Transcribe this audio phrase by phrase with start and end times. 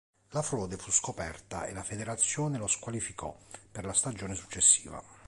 [0.29, 3.37] La frode fu scoperta, e la federazione lo squalificò
[3.71, 4.99] per la stagione successiva.